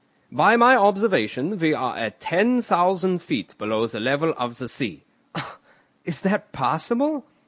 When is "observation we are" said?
0.75-1.95